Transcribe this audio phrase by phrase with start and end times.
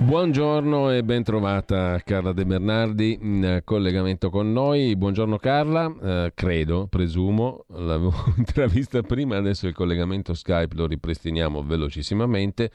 [0.00, 4.96] Buongiorno e ben trovata Carla De Bernardi in collegamento con noi.
[4.96, 12.70] Buongiorno Carla, eh, credo, presumo, l'avevo intravista prima, adesso il collegamento Skype lo ripristiniamo velocissimamente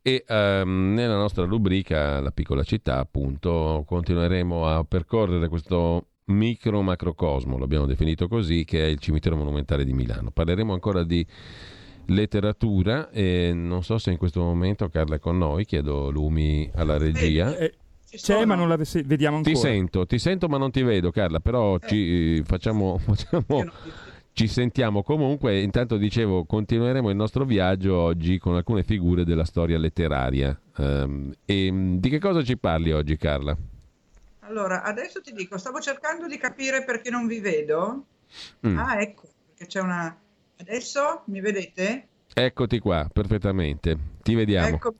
[0.00, 7.58] e ehm, nella nostra rubrica La piccola città appunto continueremo a percorrere questo micro macrocosmo,
[7.58, 10.30] l'abbiamo definito così, che è il cimitero monumentale di Milano.
[10.30, 11.26] Parleremo ancora di
[12.06, 16.96] letteratura e non so se in questo momento Carla è con noi, chiedo lumi alla
[16.96, 17.56] regia.
[17.56, 17.74] Eh,
[18.10, 19.54] eh, c'è ma non la vediamo ancora.
[19.54, 21.86] Ti sento, ti sento ma non ti vedo Carla, però eh.
[21.86, 22.98] ci eh, facciamo...
[23.02, 23.44] facciamo
[24.34, 25.60] ci sentiamo comunque.
[25.60, 30.58] Intanto dicevo, continueremo il nostro viaggio oggi con alcune figure della storia letteraria.
[30.76, 33.56] Um, e mm, di che cosa ci parli oggi, Carla?
[34.40, 38.04] Allora, adesso ti dico, stavo cercando di capire perché non vi vedo.
[38.66, 38.78] Mm.
[38.78, 40.16] Ah, ecco, perché c'è una
[40.62, 42.06] Adesso mi vedete?
[42.32, 43.98] Eccoti qua, perfettamente.
[44.22, 44.76] Ti vediamo.
[44.76, 44.94] Ecco,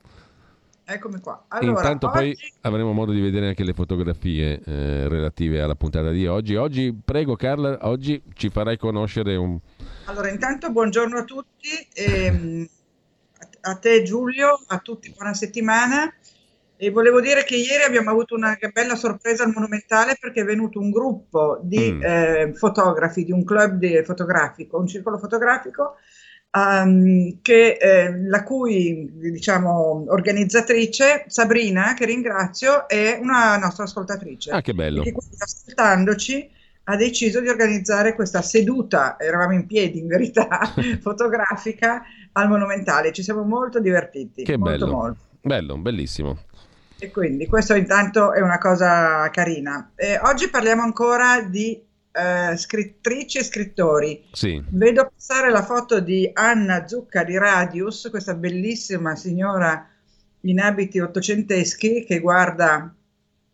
[0.83, 1.45] eccomi qua.
[1.47, 2.17] Allora, Intanto oggi...
[2.17, 6.55] poi avremo modo di vedere anche le fotografie eh, relative alla puntata di oggi.
[6.55, 9.57] Oggi, prego Carla, oggi ci farai conoscere un...
[10.05, 12.67] Allora, intanto buongiorno a tutti, ehm,
[13.61, 16.13] a te Giulio, a tutti buona settimana.
[16.75, 20.79] E volevo dire che ieri abbiamo avuto una bella sorpresa al Monumentale perché è venuto
[20.79, 22.03] un gruppo di mm.
[22.03, 25.95] eh, fotografi, di un club di, fotografico, un circolo fotografico,
[26.51, 34.51] um, che, eh, la cui diciamo, organizzatrice, Sabrina, che ringrazio, è una nostra ascoltatrice.
[34.51, 35.03] Ah, che bello.
[35.03, 36.49] E quindi ascoltandoci
[36.85, 43.13] ha deciso di organizzare questa seduta, eravamo in piedi in verità, fotografica al Monumentale.
[43.13, 44.43] Ci siamo molto divertiti.
[44.43, 44.91] Che molto, bello.
[44.91, 45.19] Molto.
[45.41, 46.39] Bello, bellissimo.
[47.03, 49.91] E quindi questo intanto è una cosa carina.
[49.93, 51.83] Eh, oggi parliamo ancora di
[52.13, 54.23] eh, scrittrici e scrittori.
[54.31, 54.63] Sì.
[54.69, 59.85] Vedo passare la foto di Anna Zucca di Radius, questa bellissima signora
[60.43, 62.95] in abiti ottocenteschi che guarda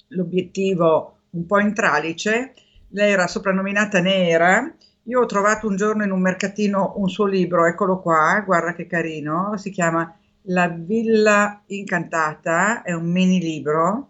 [0.09, 2.53] l'obiettivo un po' in tralice.
[2.89, 4.71] Lei era soprannominata Nera.
[5.05, 8.85] Io ho trovato un giorno in un mercatino un suo libro, eccolo qua, guarda che
[8.85, 10.15] carino, si chiama
[10.49, 14.09] la Villa Incantata è un mini libro,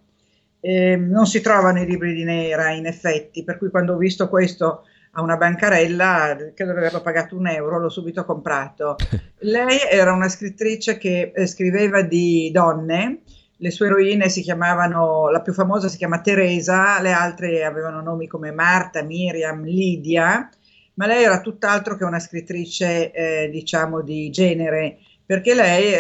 [0.62, 4.30] eh, non si trovano i libri di Nera in effetti, per cui quando ho visto
[4.30, 4.84] questo
[5.14, 8.96] a una bancarella, credo di averlo pagato un euro, l'ho subito comprato.
[9.40, 13.22] Lei era una scrittrice che eh, scriveva di donne,
[13.58, 18.28] le sue eroine si chiamavano, la più famosa si chiama Teresa, le altre avevano nomi
[18.28, 20.50] come Marta, Miriam, Lidia,
[20.94, 25.94] ma lei era tutt'altro che una scrittrice, eh, diciamo, di genere perché lei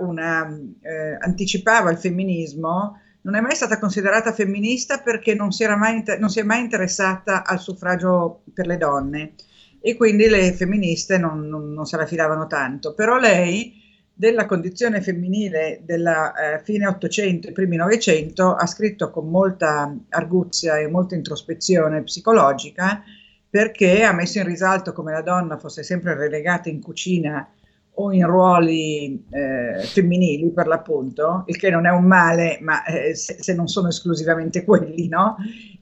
[0.00, 0.46] una,
[0.82, 6.28] eh, anticipava il femminismo, non è mai stata considerata femminista perché non si, inter- non
[6.28, 9.32] si, è mai interessata al suffragio per le donne
[9.80, 12.92] e quindi le femministe non, non, non se la filavano tanto.
[12.92, 13.72] Però lei
[14.12, 20.76] della condizione femminile della eh, fine 800 e primi 900 ha scritto con molta arguzia
[20.76, 23.02] e molta introspezione psicologica
[23.48, 27.48] perché ha messo in risalto come la donna fosse sempre relegata in cucina
[27.96, 33.14] o in ruoli eh, femminili per l'appunto, il che non è un male, ma eh,
[33.14, 35.36] se, se, non sono esclusivamente quelli, no?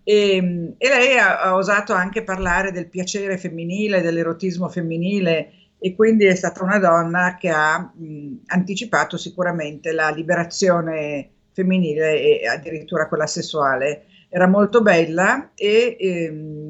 [0.04, 6.26] E, e lei ha, ha, osato anche parlare del piacere femminile, dell'erotismo femminile e quindi
[6.26, 13.26] è stata una donna che ha mh, anticipato sicuramente la liberazione femminile e addirittura quella
[13.26, 14.04] sessuale.
[14.28, 16.61] Era molto bella e ehm,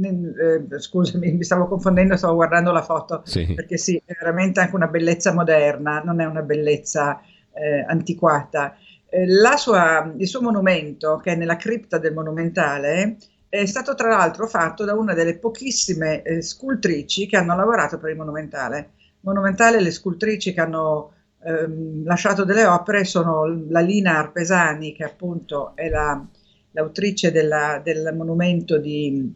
[0.00, 3.52] eh, scusami, mi stavo confondendo, stavo guardando la foto, sì.
[3.54, 7.20] perché sì, è veramente anche una bellezza moderna, non è una bellezza
[7.52, 8.76] eh, antiquata.
[9.08, 9.26] Eh,
[9.56, 14.84] sua, il suo monumento, che è nella cripta del Monumentale, è stato tra l'altro fatto
[14.84, 18.92] da una delle pochissime eh, scultrici che hanno lavorato per il Monumentale.
[19.20, 21.12] Monumentale, le scultrici che hanno
[21.44, 26.24] ehm, lasciato delle opere sono la Lina Arpesani, che appunto è la,
[26.72, 29.32] l'autrice della, del monumento di,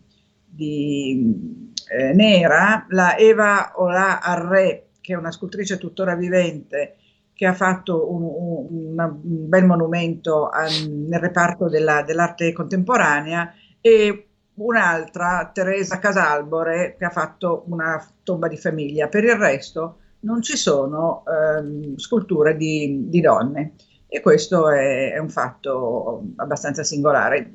[0.57, 6.97] di eh, Nera, la Eva Ola Arre, che è una scultrice tuttora vivente,
[7.33, 14.29] che ha fatto un, un, un bel monumento a, nel reparto della, dell'arte contemporanea, e
[14.55, 19.09] un'altra, Teresa Casalbore, che ha fatto una tomba di famiglia.
[19.09, 23.75] Per il resto non ci sono ehm, sculture di, di, donne
[24.09, 27.53] e questo è, è un fatto abbastanza singolare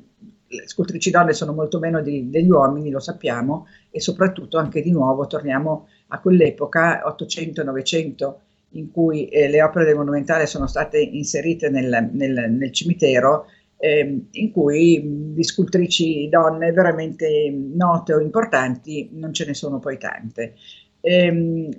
[0.56, 4.90] le scultrici donne sono molto meno di, degli uomini, lo sappiamo, e soprattutto anche di
[4.90, 8.40] nuovo torniamo a quell'epoca, 800, 900
[8.74, 13.46] in cui eh, le opere del Monumentale sono state inserite nel, nel, nel cimitero,
[13.78, 15.02] eh, in cui
[15.34, 20.54] di scultrici donne veramente note o importanti non ce ne sono poi tante.
[21.00, 21.70] Eh,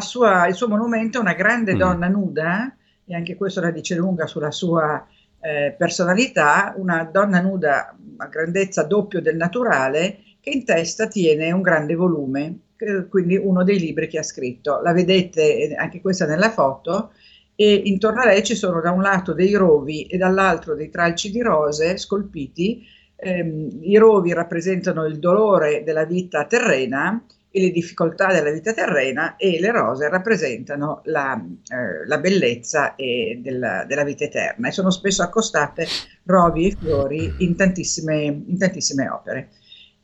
[0.00, 1.78] sua, il suo monumento è una grande mm.
[1.78, 5.04] donna nuda, e anche questo la dice lunga sulla sua
[5.40, 11.62] eh, personalità, una donna nuda a grandezza doppio del naturale, che in testa tiene un
[11.62, 12.60] grande volume
[13.08, 14.80] quindi uno dei libri che ha scritto.
[14.82, 17.12] La vedete anche questa nella foto
[17.56, 21.30] e intorno a lei ci sono da un lato dei rovi e dall'altro dei tralci
[21.30, 22.86] di rose scolpiti.
[23.16, 29.36] Eh, I rovi rappresentano il dolore della vita terrena e le difficoltà della vita terrena
[29.36, 35.22] e le rose rappresentano la, eh, la bellezza della, della, vita eterna e sono spesso
[35.22, 35.86] accostate
[36.24, 39.48] rovi e fiori in tantissime, in tantissime opere.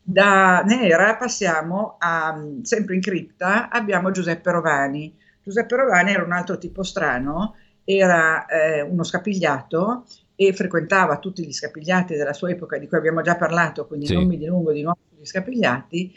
[0.03, 5.17] Da Nera passiamo a, sempre in cripta, abbiamo Giuseppe Rovani.
[5.43, 10.05] Giuseppe Rovani era un altro tipo strano, era eh, uno scapigliato
[10.37, 14.15] e frequentava tutti gli scapigliati della sua epoca di cui abbiamo già parlato, quindi sì.
[14.15, 16.15] non mi dilungo di nuovo sugli scapigliati.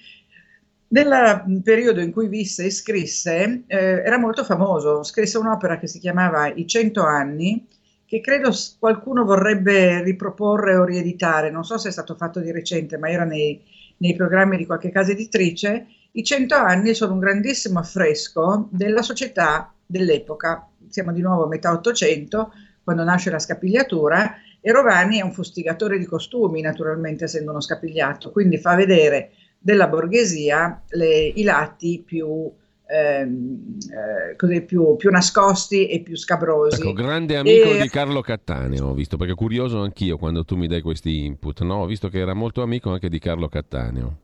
[0.89, 5.99] Nel periodo in cui visse e scrisse, eh, era molto famoso, scrisse un'opera che si
[5.99, 7.67] chiamava I cento anni,
[8.05, 12.97] che credo qualcuno vorrebbe riproporre o rieditare, non so se è stato fatto di recente,
[12.97, 13.61] ma era nei,
[13.97, 19.73] nei programmi di qualche casa editrice, i cento anni sono un grandissimo affresco della società
[19.85, 20.69] dell'epoca.
[20.87, 25.99] Siamo di nuovo a metà Ottocento, quando nasce la scapigliatura, e Rovani è un fustigatore
[25.99, 32.51] di costumi, naturalmente essendo uno scapigliato, quindi fa vedere della borghesia le, i lati più
[32.87, 36.81] ehm, eh, così più, più, nascosti e più scabrosi.
[36.81, 37.81] Ecco, grande amico e...
[37.81, 41.81] di Carlo Cattaneo, ho visto, perché curioso anch'io quando tu mi dai questi input, no?
[41.81, 44.19] ho visto che era molto amico anche di Carlo Cattaneo.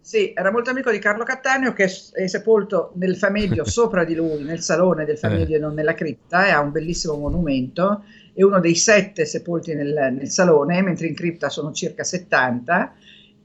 [0.00, 4.44] Sì, era molto amico di Carlo Cattaneo che è sepolto nel Famedio sopra di lui,
[4.44, 5.60] nel salone del Famedio e eh.
[5.60, 10.28] non nella cripta, e ha un bellissimo monumento, è uno dei sette sepolti nel, nel
[10.28, 12.94] salone, mentre in cripta sono circa 70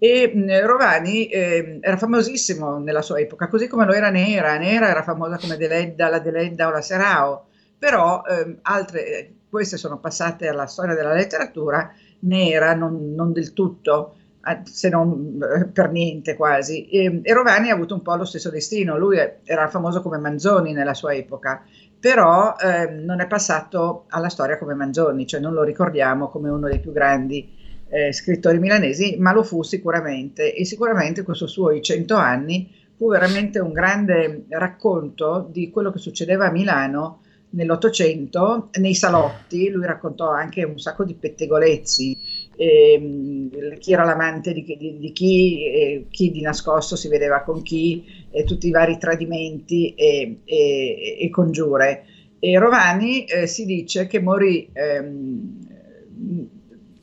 [0.03, 4.89] e mh, Rovani eh, era famosissimo nella sua epoca, così come lo era Nera, Nera
[4.89, 7.45] era famosa come Deledda, la Deledda o la Serao,
[7.77, 14.15] però eh, altre, queste sono passate alla storia della letteratura, Nera non, non del tutto,
[14.63, 18.49] se non eh, per niente quasi, e, e Rovani ha avuto un po' lo stesso
[18.49, 21.63] destino, lui era famoso come Manzoni nella sua epoca,
[21.99, 26.67] però eh, non è passato alla storia come Manzoni, cioè non lo ricordiamo come uno
[26.67, 27.60] dei più grandi
[27.91, 33.09] eh, scrittori milanesi, ma lo fu sicuramente e sicuramente questo suo I cento anni fu
[33.09, 37.21] veramente un grande racconto di quello che succedeva a Milano
[37.51, 42.17] nell'Ottocento, nei salotti, lui raccontò anche un sacco di pettegolezzi,
[42.55, 43.49] eh,
[43.79, 48.05] chi era l'amante di, di, di chi, eh, chi di nascosto si vedeva con chi,
[48.29, 52.05] eh, tutti i vari tradimenti e, e, e congiure.
[52.39, 55.59] E Rovani eh, si dice che morì ehm,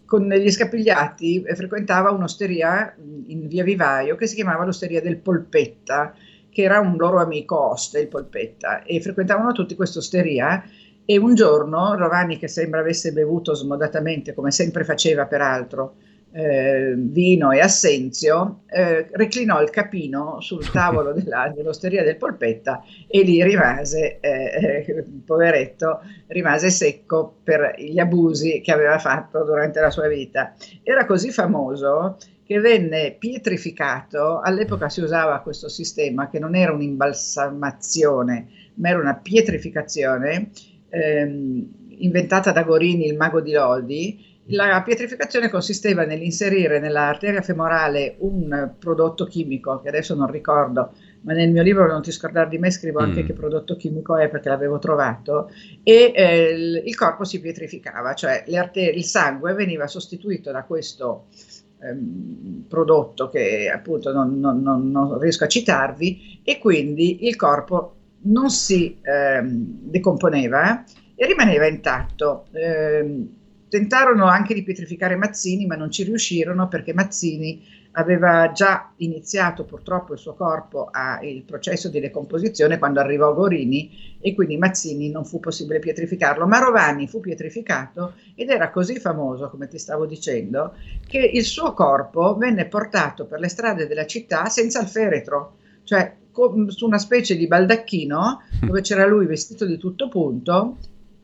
[0.08, 2.96] con gli scapigliati eh, frequentava un'osteria
[3.26, 6.14] in via Vivaio che si chiamava l'osteria del Polpetta,
[6.48, 10.64] che era un loro amico oste, il Polpetta, e frequentavano tutti questa osteria.
[11.04, 15.96] E un giorno Rovani, che sembra avesse bevuto smodatamente, come sempre faceva peraltro,
[16.38, 23.22] eh, vino e assenzio, eh, reclinò il capino sul tavolo della, dell'osteria del Polpetta e
[23.22, 29.90] lì rimase, eh, eh, poveretto, rimase secco per gli abusi che aveva fatto durante la
[29.90, 30.54] sua vita.
[30.84, 38.46] Era così famoso che venne pietrificato, all'epoca si usava questo sistema che non era un'imbalsamazione,
[38.74, 40.50] ma era una pietrificazione
[40.88, 41.66] ehm,
[41.98, 49.24] inventata da Gorini, il mago di Lodi, la pietrificazione consisteva nell'inserire nell'arteria femorale un prodotto
[49.26, 53.00] chimico, che adesso non ricordo, ma nel mio libro Non ti scordare di me scrivo
[53.00, 53.26] anche mm.
[53.26, 55.50] che prodotto chimico è perché l'avevo trovato,
[55.82, 61.26] e eh, il, il, corpo si pietrificava, cioè il sangue veniva sostituito da questo
[61.82, 67.96] ehm, prodotto che appunto non, non, non, non, riesco a citarvi, e quindi il corpo
[68.22, 72.46] non si ehm, decomponeva e rimaneva intatto.
[72.52, 73.36] Eh,
[73.68, 80.12] Tentarono anche di pietrificare Mazzini, ma non ci riuscirono perché Mazzini aveva già iniziato purtroppo
[80.12, 85.40] il suo corpo al processo di decomposizione quando arrivò Gorini e quindi Mazzini non fu
[85.40, 90.74] possibile pietrificarlo, ma Rovani fu pietrificato ed era così famoso, come ti stavo dicendo,
[91.06, 96.14] che il suo corpo venne portato per le strade della città senza il feretro, cioè
[96.68, 100.76] su una specie di baldacchino dove c'era lui vestito di tutto punto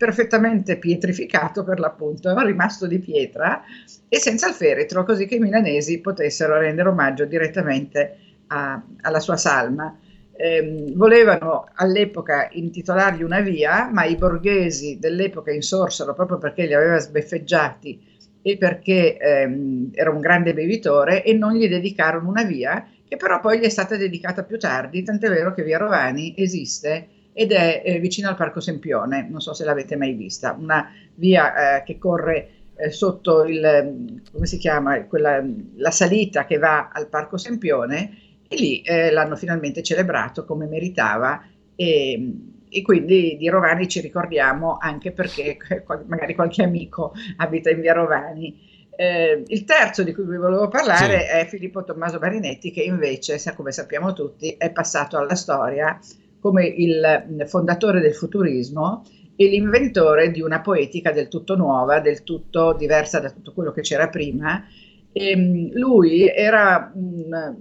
[0.04, 3.62] perfettamente pietrificato per l'appunto, rimasto di pietra
[4.08, 8.18] e senza il feretro, così che i milanesi potessero rendere omaggio direttamente
[8.48, 9.98] a, alla sua salma.
[10.36, 16.98] eh, volevano all'epoca intitolargli una via, ma i borghesi dell'epoca insorsero proprio perché li aveva
[16.98, 18.02] sbeffeggiati
[18.42, 23.40] e perché ehm, era un grande bevitore e non gli dedicarono una via che però
[23.40, 27.82] poi gli è stata dedicata più tardi, tant'è vero che via Rovani esiste ed è
[27.84, 31.98] eh, vicino al Parco Sempione, non so se l'avete mai vista, una via eh, che
[31.98, 35.44] corre eh, sotto il, come si chiama, quella,
[35.76, 41.44] la salita che va al Parco Sempione e lì eh, l'hanno finalmente celebrato come meritava
[41.74, 42.32] e,
[42.68, 45.56] e, quindi di Rovani ci ricordiamo anche perché
[46.06, 48.72] magari qualche amico abita in via Rovani.
[48.96, 51.26] Eh, il terzo di cui vi volevo parlare sì.
[51.26, 55.98] è Filippo Tommaso Marinetti che invece, come sappiamo tutti, è passato alla storia
[56.44, 59.02] come il fondatore del futurismo
[59.34, 63.80] e l'inventore di una poetica del tutto nuova, del tutto diversa da tutto quello che
[63.80, 64.62] c'era prima.
[65.10, 67.56] E ehm, lui era una,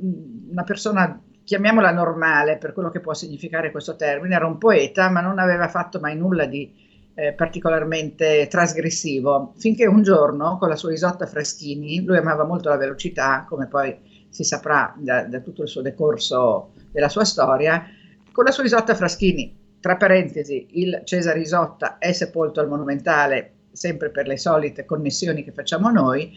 [0.49, 5.21] una persona, chiamiamola normale per quello che può significare questo termine, era un poeta, ma
[5.21, 6.69] non aveva fatto mai nulla di
[7.13, 12.75] eh, particolarmente trasgressivo, finché un giorno con la sua Isotta Freschini, lui amava molto la
[12.75, 18.01] velocità, come poi si saprà da, da tutto il suo decorso della sua storia,
[18.33, 24.09] con la sua Isotta Fraschini, tra parentesi, il Cesare Isotta è sepolto al Monumentale, sempre
[24.09, 26.31] per le solite connessioni che facciamo noi,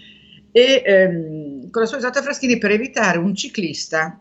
[0.53, 4.21] e ehm, con la sua Isotta Fraschini per evitare un ciclista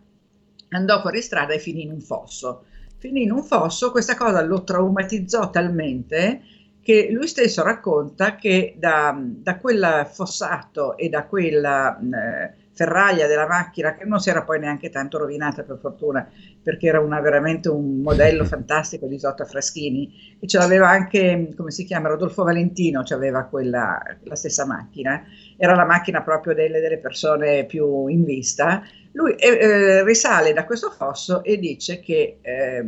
[0.70, 2.63] andò fuori strada e finì in un fosso.
[2.98, 6.41] Finì in un fosso, questa cosa lo traumatizzò talmente
[6.82, 12.00] che lui stesso racconta che da, da quel fossato e da quella...
[12.00, 16.29] Eh, ferraglia della macchina che non si era poi neanche tanto rovinata per fortuna
[16.62, 21.72] perché era una, veramente un modello fantastico di Isotta Fraschini e ce l'aveva anche, come
[21.72, 25.24] si chiama, Rodolfo Valentino aveva quella, la stessa macchina,
[25.55, 28.84] era la macchina proprio delle, delle persone più in vista.
[29.13, 32.86] Lui eh, eh risale da questo fosso e dice che eh,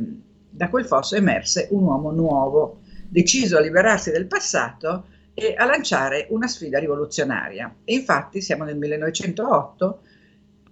[0.50, 5.06] da quel fosso emerse un uomo nuovo, deciso a liberarsi del passato
[5.39, 7.72] e a lanciare una sfida rivoluzionaria.
[7.84, 10.00] E infatti siamo nel 1908,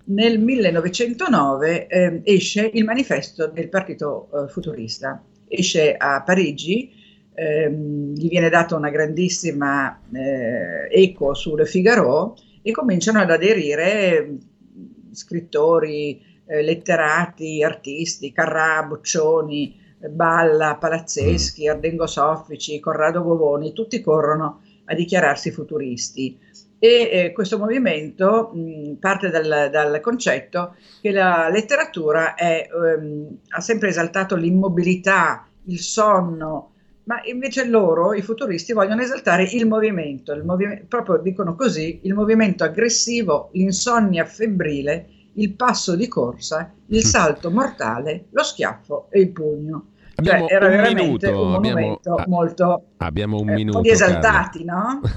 [0.06, 6.92] nel 1909 eh, esce il manifesto del Partito eh, Futurista, esce a Parigi,
[7.36, 14.38] ehm, gli viene data una grandissima eh, eco su Figaro e cominciano ad aderire
[15.12, 21.70] scrittori, eh, letterati, artisti, Carrà, Boccioni, Balla, Palazzeschi, mm.
[21.70, 26.38] Ardengo Soffici, Corrado Govoni, tutti corrono a dichiararsi futuristi.
[26.78, 33.62] E eh, questo movimento mh, parte dal, dal, concetto che la letteratura è, ehm, ha
[33.62, 36.74] sempre esaltato l'immobilità, il sonno,
[37.06, 42.14] ma invece loro, i futuristi, vogliono esaltare il movimento, il movi- proprio dicono così, il
[42.14, 49.32] movimento aggressivo, l'insonnia febbrile, il passo di corsa, il salto mortale, lo schiaffo e il
[49.32, 49.88] pugno.
[50.16, 54.64] Abbiamo cioè, era veramente minuto, un monumento abbiamo, molto abbiamo un eh, minuto, di esaltati,
[54.64, 55.02] no?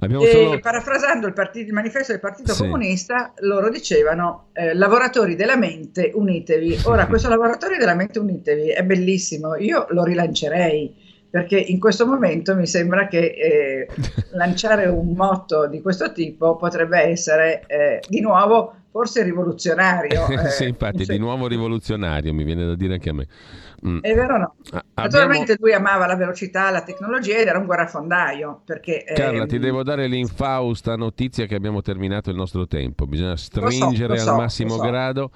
[0.00, 0.58] e, solo...
[0.58, 2.62] Parafrasando il, partito, il, manifesto del Partito sì.
[2.62, 6.80] Comunista, loro dicevano eh, lavoratori della mente unitevi.
[6.84, 11.01] Ora, questo lavoratori della mente unitevi è bellissimo, io lo rilancerei
[11.32, 13.88] perché in questo momento mi sembra che eh,
[14.32, 20.26] lanciare un motto di questo tipo potrebbe essere eh, di nuovo forse rivoluzionario.
[20.28, 23.26] Eh, sì, infatti, di nuovo rivoluzionario, mi viene da dire anche a me.
[23.86, 24.00] Mm.
[24.00, 24.54] È vero o no?
[24.72, 28.60] Ah, Naturalmente lui amava la velocità, la tecnologia ed era un guerrafondaio.
[28.66, 29.48] Perché, Carla, ehm...
[29.48, 33.06] ti devo dare l'infausta notizia che abbiamo terminato il nostro tempo.
[33.06, 34.82] Bisogna stringere so, so, al massimo so.
[34.82, 35.30] grado.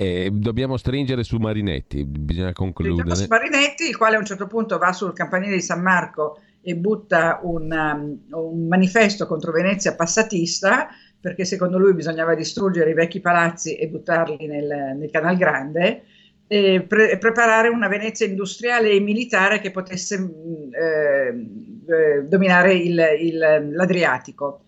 [0.00, 3.16] E dobbiamo stringere su Marinetti, bisogna concludere.
[3.16, 6.76] Su Marinetti, il quale a un certo punto va sul campanile di San Marco e
[6.76, 10.86] butta un, um, un manifesto contro Venezia passatista,
[11.20, 16.04] perché secondo lui bisognava distruggere i vecchi palazzi e buttarli nel, nel Canal Grande
[16.46, 21.46] e pre- preparare una Venezia industriale e militare che potesse mm, eh,
[21.92, 24.60] eh, dominare il, il, l'Adriatico.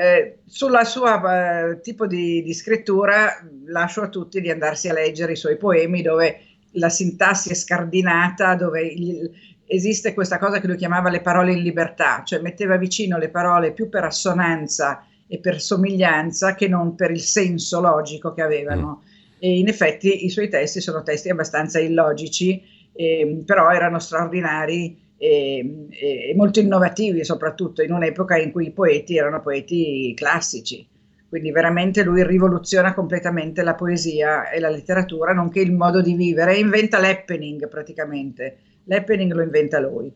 [0.00, 5.32] Eh, sulla sua eh, tipo di, di, scrittura lascio a tutti di andarsi a leggere
[5.32, 6.40] i suoi poemi dove
[6.74, 9.28] la sintassi è scardinata, dove il,
[9.66, 13.72] esiste questa cosa che lui chiamava le parole in libertà, cioè metteva vicino le parole
[13.72, 19.02] più per assonanza e per somiglianza che non per il senso logico che avevano.
[19.02, 19.36] Mm.
[19.40, 22.62] E in effetti i suoi testi sono testi abbastanza illogici,
[22.92, 29.16] eh, però erano straordinari e, e, molto innovativi, soprattutto in un'epoca in cui i poeti
[29.18, 30.86] erano poeti classici.
[31.28, 36.56] Quindi veramente lui rivoluziona completamente la poesia e la letteratura, nonché il modo di vivere,
[36.56, 38.56] inventa l'happening praticamente.
[38.84, 40.10] L'happening lo inventa lui.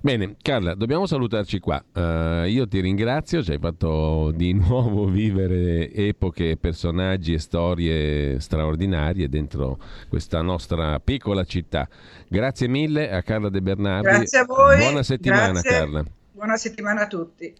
[0.00, 1.82] Bene, Carla, dobbiamo salutarci qua.
[1.92, 9.28] Uh, io ti ringrazio, ci hai fatto di nuovo vivere epoche, personaggi e storie straordinarie
[9.28, 9.78] dentro
[10.08, 11.88] questa nostra piccola città.
[12.28, 14.08] Grazie mille a Carla De Bernardi.
[14.08, 14.78] Grazie a voi.
[14.78, 15.70] Buona settimana, Grazie.
[15.70, 16.04] Carla.
[16.32, 17.54] Buona settimana a tutti.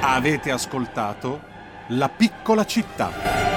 [0.00, 1.40] Avete ascoltato
[1.88, 3.53] La piccola città